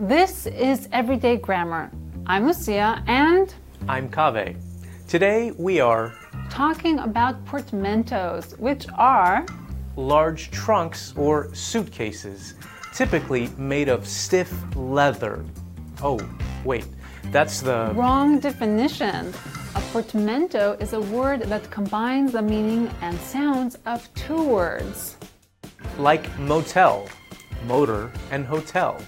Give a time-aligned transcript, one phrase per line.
[0.00, 1.90] This is Everyday Grammar.
[2.24, 3.52] I'm Lucia and
[3.88, 4.56] I'm Kaveh.
[5.08, 6.14] Today we are
[6.48, 9.44] talking about portmanteaus, which are
[9.96, 12.54] large trunks or suitcases,
[12.94, 15.44] typically made of stiff leather.
[16.00, 16.20] Oh,
[16.64, 16.86] wait,
[17.32, 19.34] that's the wrong definition.
[19.74, 25.16] A portmanteau is a word that combines the meaning and sounds of two words.
[25.98, 27.08] Like motel,
[27.66, 29.02] motor and hotel,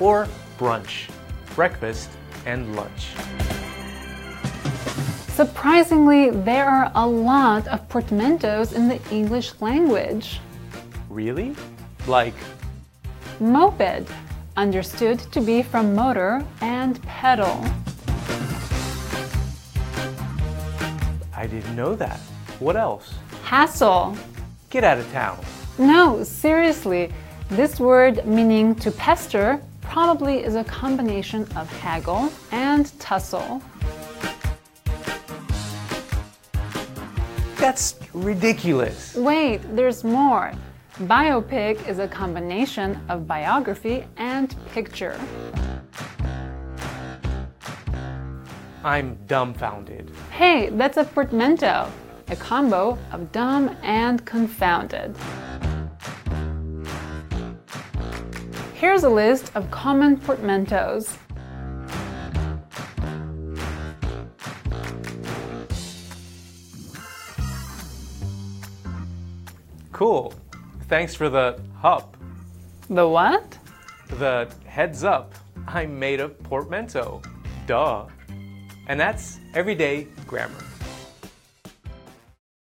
[0.00, 0.26] or
[0.58, 1.10] brunch,
[1.54, 2.10] breakfast
[2.46, 3.12] and lunch.
[5.34, 10.40] Surprisingly, there are a lot of portmanteaus in the English language.
[11.08, 11.54] Really?
[12.06, 12.34] Like
[13.38, 14.08] moped,
[14.56, 17.64] understood to be from motor and pedal.
[21.34, 22.18] I didn't know that.
[22.58, 23.14] What else?
[23.44, 24.14] Hassle.
[24.68, 25.38] Get out of town.
[25.78, 27.10] No, seriously.
[27.48, 29.60] This word meaning to pester
[29.90, 33.60] probably is a combination of haggle and tussle.
[37.56, 39.16] That's ridiculous.
[39.16, 40.52] Wait, there's more.
[41.00, 45.18] Biopic is a combination of biography and picture.
[48.84, 50.08] I'm dumbfounded.
[50.30, 51.90] Hey, that's a portmanteau,
[52.28, 55.16] a combo of dumb and confounded.
[58.80, 61.18] Here's a list of common portmanteaus.
[69.92, 70.32] Cool.
[70.88, 72.16] Thanks for the hup.
[72.88, 73.58] The what?
[74.12, 75.34] The heads up.
[75.66, 77.20] I'm made of portmanteau.
[77.66, 78.06] Duh.
[78.88, 80.56] And that's everyday grammar.